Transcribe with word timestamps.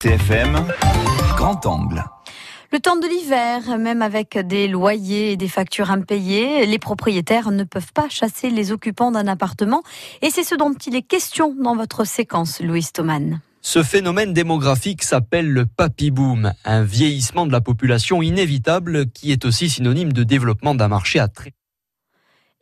TFM, 0.00 0.64
grand 1.36 1.66
angle. 1.66 2.04
Le 2.70 2.78
temps 2.78 2.94
de 2.94 3.08
l'hiver, 3.08 3.78
même 3.78 4.00
avec 4.00 4.38
des 4.38 4.68
loyers 4.68 5.32
et 5.32 5.36
des 5.36 5.48
factures 5.48 5.90
impayées, 5.90 6.66
les 6.66 6.78
propriétaires 6.78 7.50
ne 7.50 7.64
peuvent 7.64 7.92
pas 7.92 8.08
chasser 8.08 8.48
les 8.48 8.70
occupants 8.70 9.10
d'un 9.10 9.26
appartement. 9.26 9.82
Et 10.22 10.30
c'est 10.30 10.44
ce 10.44 10.54
dont 10.54 10.72
il 10.72 10.94
est 10.94 11.02
question 11.02 11.52
dans 11.60 11.74
votre 11.74 12.04
séquence, 12.04 12.60
Louis 12.60 12.86
Thoman. 12.94 13.40
Ce 13.60 13.82
phénomène 13.82 14.32
démographique 14.32 15.02
s'appelle 15.02 15.50
le 15.50 15.66
papy 15.66 16.12
boom, 16.12 16.52
un 16.64 16.84
vieillissement 16.84 17.44
de 17.44 17.50
la 17.50 17.60
population 17.60 18.22
inévitable 18.22 19.10
qui 19.10 19.32
est 19.32 19.44
aussi 19.44 19.68
synonyme 19.68 20.12
de 20.12 20.22
développement 20.22 20.76
d'un 20.76 20.86
marché 20.86 21.18
à 21.18 21.26
très 21.26 21.54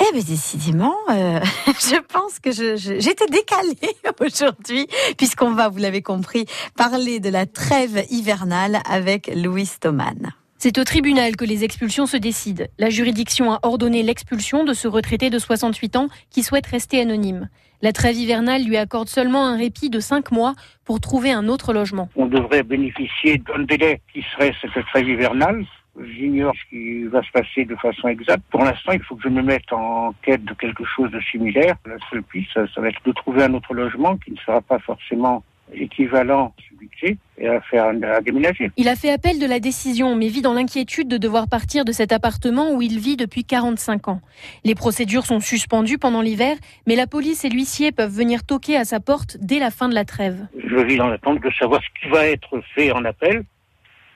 eh 0.00 0.12
bien, 0.12 0.22
décidément, 0.22 0.94
euh, 1.10 1.40
je 1.66 2.00
pense 2.00 2.40
que 2.40 2.50
j'étais 2.52 3.26
décalée 3.26 3.96
aujourd'hui, 4.20 4.86
puisqu'on 5.16 5.52
va, 5.52 5.68
vous 5.68 5.78
l'avez 5.78 6.02
compris, 6.02 6.46
parler 6.76 7.20
de 7.20 7.28
la 7.28 7.46
trêve 7.46 8.04
hivernale 8.10 8.80
avec 8.88 9.30
Louis 9.34 9.70
Thoman. 9.80 10.32
C'est 10.58 10.78
au 10.78 10.84
tribunal 10.84 11.36
que 11.36 11.44
les 11.44 11.62
expulsions 11.62 12.06
se 12.06 12.16
décident. 12.16 12.64
La 12.78 12.88
juridiction 12.88 13.52
a 13.52 13.58
ordonné 13.62 14.02
l'expulsion 14.02 14.64
de 14.64 14.72
ce 14.72 14.88
retraité 14.88 15.28
de 15.28 15.38
68 15.38 15.96
ans 15.96 16.08
qui 16.30 16.42
souhaite 16.42 16.66
rester 16.66 17.00
anonyme. 17.00 17.48
La 17.82 17.92
trêve 17.92 18.16
hivernale 18.16 18.64
lui 18.64 18.78
accorde 18.78 19.08
seulement 19.08 19.46
un 19.46 19.58
répit 19.58 19.90
de 19.90 20.00
5 20.00 20.32
mois 20.32 20.54
pour 20.84 21.00
trouver 21.00 21.32
un 21.32 21.48
autre 21.48 21.72
logement. 21.74 22.08
On 22.16 22.26
devrait 22.26 22.62
bénéficier 22.62 23.38
d'un 23.38 23.62
délai 23.62 24.00
qui 24.12 24.22
serait 24.32 24.54
cette 24.60 24.86
trêve 24.86 25.06
hivernale 25.06 25.66
J'ignore 26.00 26.54
ce 26.56 26.70
qui 26.70 27.04
va 27.04 27.22
se 27.22 27.30
passer 27.30 27.64
de 27.64 27.76
façon 27.76 28.08
exacte. 28.08 28.42
Pour 28.50 28.64
l'instant, 28.64 28.92
il 28.92 29.02
faut 29.02 29.14
que 29.14 29.22
je 29.22 29.28
me 29.28 29.42
mette 29.42 29.72
en 29.72 30.12
quête 30.22 30.44
de 30.44 30.54
quelque 30.54 30.84
chose 30.84 31.10
de 31.10 31.20
similaire. 31.20 31.76
La 31.86 31.96
seule 32.10 32.22
piste, 32.22 32.52
ça, 32.52 32.80
va 32.80 32.88
être 32.88 33.00
de 33.04 33.12
trouver 33.12 33.44
un 33.44 33.54
autre 33.54 33.74
logement 33.74 34.16
qui 34.16 34.32
ne 34.32 34.36
sera 34.38 34.60
pas 34.60 34.78
forcément 34.80 35.44
équivalent 35.72 36.46
à 36.46 36.62
celui 36.68 37.18
et 37.38 37.48
à 37.48 37.60
faire 37.62 37.86
à 37.86 38.20
déménager. 38.20 38.70
Il 38.76 38.88
a 38.88 38.96
fait 38.96 39.10
appel 39.10 39.38
de 39.38 39.46
la 39.46 39.60
décision, 39.60 40.14
mais 40.14 40.28
vit 40.28 40.42
dans 40.42 40.52
l'inquiétude 40.52 41.08
de 41.08 41.16
devoir 41.16 41.48
partir 41.48 41.84
de 41.84 41.92
cet 41.92 42.12
appartement 42.12 42.72
où 42.72 42.82
il 42.82 42.98
vit 42.98 43.16
depuis 43.16 43.44
45 43.44 44.08
ans. 44.08 44.20
Les 44.64 44.74
procédures 44.74 45.26
sont 45.26 45.40
suspendues 45.40 45.98
pendant 45.98 46.22
l'hiver, 46.22 46.56
mais 46.86 46.96
la 46.96 47.06
police 47.06 47.44
et 47.44 47.48
l'huissier 47.48 47.92
peuvent 47.92 48.12
venir 48.14 48.44
toquer 48.44 48.76
à 48.76 48.84
sa 48.84 49.00
porte 49.00 49.36
dès 49.40 49.58
la 49.58 49.70
fin 49.70 49.88
de 49.88 49.94
la 49.94 50.04
trêve. 50.04 50.46
Je 50.56 50.76
vis 50.76 50.96
dans 50.96 51.08
l'attente 51.08 51.40
de 51.40 51.50
savoir 51.58 51.80
ce 51.82 52.00
qui 52.00 52.08
va 52.10 52.26
être 52.26 52.60
fait 52.74 52.92
en 52.92 53.04
appel 53.04 53.44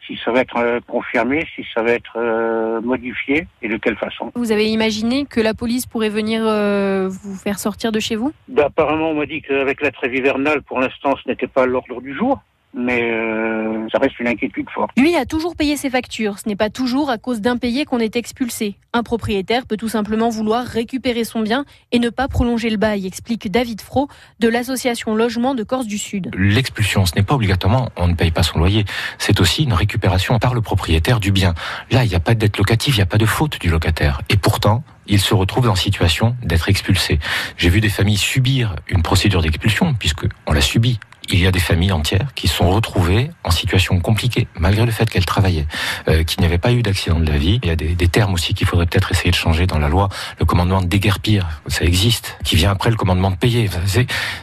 si 0.09 0.19
ça 0.25 0.33
va 0.33 0.41
être 0.41 0.57
euh, 0.57 0.81
confirmé, 0.87 1.47
si 1.55 1.65
ça 1.75 1.83
va 1.83 1.93
être 1.93 2.17
euh, 2.17 2.81
modifié 2.81 3.47
et 3.63 3.69
de 3.69 3.77
quelle 3.77 3.97
façon. 3.97 4.33
Vous 4.35 4.51
avez 4.51 4.67
imaginé 4.67 5.27
que 5.27 5.41
la 5.41 5.55
police 5.55 5.87
pourrait 5.87 6.09
venir 6.09 6.43
euh, 6.45 7.09
vous 7.09 7.37
faire 7.37 7.59
sortir 7.59 7.93
de 7.93 8.01
chez 8.01 8.17
vous? 8.17 8.33
Bah, 8.49 8.65
Apparemment, 8.67 9.11
on 9.11 9.15
m'a 9.15 9.27
dit 9.27 9.43
qu'avec 9.43 9.83
la 9.83 9.91
trêve 9.91 10.15
hivernale, 10.15 10.63
pour 10.63 10.81
l'instant, 10.81 11.15
ce 11.23 11.29
n'était 11.29 11.47
pas 11.47 11.67
l'ordre 11.67 12.01
du 12.01 12.15
jour 12.17 12.41
mais 12.75 13.03
euh, 13.03 13.87
ça 13.91 13.99
reste 13.99 14.19
une 14.21 14.29
inquiétude 14.29 14.69
forte. 14.71 14.91
Lui 14.97 15.17
a 15.17 15.27
toujours 15.27 15.57
payé 15.57 15.77
ses 15.77 15.91
factures. 15.91 16.39
Ce 16.39 16.49
n'est 16.49 16.57
pas 16.57 16.71
toujours 16.71 17.11
à 17.11 17.19
cause 17.19 17.41
d'impayés 17.41 17.85
qu'on 17.85 17.99
est 17.99 18.17
expulsé. 18.17 18.77
Un 18.93 19.03
propriétaire 19.03 19.67
peut 19.67 19.77
tout 19.77 19.89
simplement 19.89 20.29
vouloir 20.29 20.65
récupérer 20.65 21.25
son 21.25 21.41
bien 21.41 21.65
et 21.93 21.99
ne 21.99 22.11
pas 22.11 22.29
prolonger 22.29 22.71
le 22.71 22.77
bail, 22.77 23.07
explique 23.07 23.51
David 23.51 23.81
Fro 23.81 24.09
de 24.41 24.49
l'association 24.49 25.15
Logement 25.15 25.55
de 25.55 25.63
Corse 25.63 25.87
du 25.87 25.99
Sud. 25.99 26.31
L'expulsion, 26.37 27.07
ce 27.07 27.15
n'est 27.15 27.23
pas 27.23 27.35
obligatoirement 27.35 27.89
on 27.97 28.09
ne 28.09 28.15
paye 28.15 28.31
pas 28.31 28.43
son 28.43 28.59
loyer. 28.59 28.85
C'est 29.19 29.41
aussi 29.41 29.65
une 29.65 29.73
récupération 29.73 30.39
par 30.39 30.55
le 30.55 30.61
propriétaire 30.61 31.21
du 31.21 31.33
bien. 31.33 31.55
Là, 31.91 32.05
il 32.05 32.09
n'y 32.09 32.15
a 32.15 32.21
pas 32.21 32.35
de 32.35 32.39
dette 32.39 32.57
locative, 32.57 32.95
il 32.95 32.99
n'y 32.99 33.03
a 33.03 33.07
pas 33.07 33.19
de 33.19 33.27
faute 33.27 33.61
du 33.61 33.69
locataire. 33.69 34.23
Et 34.29 34.37
pourtant, 34.37 34.83
il 35.07 35.21
se 35.21 35.35
retrouve 35.35 35.69
en 35.69 35.75
situation 35.75 36.37
d'être 36.43 36.69
expulsé. 36.69 37.19
J'ai 37.57 37.69
vu 37.69 37.81
des 37.81 37.89
familles 37.89 38.19
subir 38.19 38.77
une 38.89 39.03
procédure 39.03 39.43
d'expulsion, 39.43 39.95
puisque 39.95 40.27
on 40.47 40.53
l'a 40.53 40.61
subi 40.61 41.01
il 41.31 41.41
y 41.41 41.47
a 41.47 41.51
des 41.51 41.61
familles 41.61 41.93
entières 41.93 42.35
qui 42.35 42.49
sont 42.49 42.71
retrouvées 42.71 43.31
en 43.45 43.51
situation 43.51 44.01
compliquée, 44.01 44.47
malgré 44.59 44.85
le 44.87 44.93
fait 44.93 45.09
qu'elles 45.09 45.27
travaillaient, 45.27 45.67
euh, 46.09 46.25
qu'il 46.25 46.41
n'y 46.41 46.47
avait 46.47 46.59
pas 46.59 46.73
eu 46.73 46.83
d'accident 46.83 47.21
de 47.21 47.31
la 47.31 47.39
vie. 47.39 47.61
Il 47.63 47.69
y 47.69 47.73
a 47.73 47.77
des, 47.77 47.95
des 47.95 48.09
termes 48.09 48.35
aussi 48.35 48.55
qu'il 48.55 48.67
faudrait 48.67 48.87
peut-être 48.87 49.13
essayer 49.13 49.31
de 49.31 49.37
changer 49.37 49.67
dans 49.67 49.79
la 49.79 49.89
loi. 49.89 50.09
Le 50.39 50.45
commandement 50.45 50.81
de 50.81 50.87
déguerpir, 50.87 51.61
ça 51.67 51.85
existe, 51.85 52.39
qui 52.45 52.57
vient 52.57 52.71
après 52.71 52.91
le 52.91 52.97
commandement 52.97 53.31
de 53.31 53.37
payer. 53.37 53.69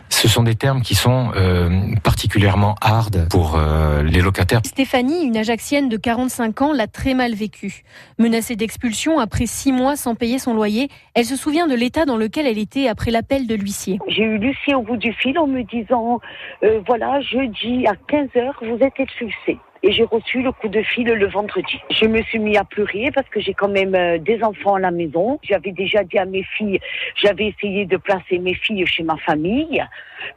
Ce 0.09 0.28
sont 0.28 0.44
des 0.44 0.56
termes 0.56 0.81
qui 0.81 0.95
sont 0.95 1.31
euh, 1.35 1.69
particulièrement 2.03 2.75
hard 2.81 3.28
pour 3.29 3.56
euh, 3.57 4.03
les 4.03 4.22
locataires. 4.22 4.62
Stéphanie, 4.63 5.25
une 5.25 5.38
Ajaxienne 5.38 5.90
de 5.90 5.97
45 5.97 6.62
ans, 6.62 6.74
l'a 6.74 6.88
très 6.88 7.13
mal 7.13 7.34
vécu. 7.34 7.84
Menacée 8.18 8.56
d'expulsion 8.56 9.19
après 9.19 9.45
six 9.45 9.72
mois 9.72 9.95
sans 9.95 10.16
payer 10.16 10.40
son 10.40 10.53
loyer, 10.53 10.90
elle 11.13 11.25
se 11.25 11.35
souvient 11.35 11.68
de 11.68 11.75
l'état 11.75 12.06
dans 12.06 12.18
lequel 12.18 12.47
elle 12.47 12.57
était 12.57 12.88
après 12.88 13.12
l'appel 13.12 13.47
de 13.47 13.56
l'huissier. 13.56 14.00
J'ai 14.07 14.24
eu 14.24 14.38
l'huissier 14.38 14.75
au 14.75 14.81
bout 14.81 14.97
du 14.97 15.13
fil 15.13 15.38
en 15.38 15.47
me 15.47 15.63
disant 15.63 16.19
euh, 16.63 16.75
voilà, 16.88 17.22
jeudi 17.22 17.86
à 17.88 17.94
15h, 17.94 18.53
vous 18.62 18.84
êtes 18.84 19.00
expulsé 19.00 19.58
et 19.85 19.91
j'ai 19.91 20.03
reçu 20.03 20.41
le 20.41 20.51
coup 20.51 20.68
de 20.68 20.81
fil 20.81 21.06
le 21.06 21.28
vendredi. 21.28 21.79
Je 21.91 22.06
me 22.06 22.23
suis 22.23 22.40
mis 22.40 22.57
à 22.57 22.63
pleurer 22.63 23.12
parce 23.13 23.29
que 23.29 23.40
j'ai 23.40 23.53
quand 23.53 23.68
même 23.68 23.94
euh, 23.94 24.18
des 24.18 24.41
enfants 24.44 24.73
à 24.73 24.79
la 24.79 24.90
maison. 24.90 25.40
J'avais 25.44 25.72
déjà 25.72 26.03
dit 26.03 26.18
à 26.18 26.25
mes 26.25 26.41
filles, 26.57 26.79
j'avais 27.16 27.53
essayé 27.56 27.85
de 27.85 27.95
placer 27.97 28.40
mes 28.40 28.56
filles 28.56 28.88
chez 28.88 29.03
ma 29.03 29.16
famille. 29.18 29.85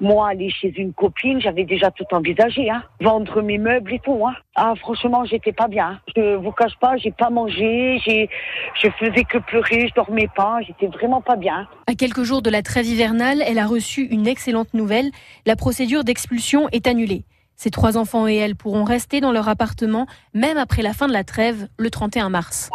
Moi, 0.01 0.29
aller 0.29 0.51
chez 0.51 0.71
une 0.77 0.93
copine, 0.93 1.41
j'avais 1.41 1.65
déjà 1.65 1.91
tout 1.91 2.05
envisagé, 2.13 2.69
hein. 2.69 2.83
Vendre 3.01 3.41
mes 3.41 3.57
meubles 3.57 3.95
et 3.95 4.01
tout, 4.01 4.23
hein. 4.27 4.35
Ah, 4.55 4.75
franchement, 4.79 5.25
j'étais 5.25 5.53
pas 5.53 5.67
bien. 5.67 5.99
Je 6.15 6.35
vous 6.35 6.53
cache 6.53 6.77
pas, 6.79 6.99
j'ai 6.99 7.13
pas 7.13 7.31
mangé, 7.31 7.99
j'ai, 8.05 8.29
je 8.75 8.91
faisais 8.91 9.25
que 9.25 9.39
pleurer, 9.39 9.89
je 9.89 9.95
dormais 9.95 10.29
pas, 10.37 10.59
j'étais 10.67 10.89
vraiment 10.89 11.23
pas 11.23 11.37
bien. 11.37 11.67
À 11.87 11.95
quelques 11.95 12.23
jours 12.23 12.43
de 12.43 12.51
la 12.51 12.61
trêve 12.61 12.85
hivernale, 12.85 13.43
elle 13.47 13.59
a 13.59 13.67
reçu 13.67 14.03
une 14.03 14.27
excellente 14.27 14.75
nouvelle. 14.75 15.11
La 15.47 15.57
procédure 15.57 16.05
d'expulsion 16.05 16.69
est 16.71 16.87
annulée. 16.87 17.25
Ses 17.61 17.71
trois 17.71 17.99
enfants 17.99 18.29
et 18.29 18.37
elle 18.37 18.55
pourront 18.55 18.85
rester 18.85 19.21
dans 19.21 19.33
leur 19.33 19.49
appartement 19.49 20.07
même 20.33 20.59
après 20.59 20.81
la 20.81 20.93
fin 20.93 21.09
de 21.09 21.13
la 21.13 21.25
trêve 21.25 21.67
le 21.77 21.91
31 21.91 22.31
mars. 22.31 22.71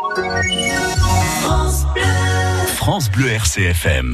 France 2.75 3.09
Bleu, 3.09 3.29
France 3.29 3.57
RCFM. 3.57 4.11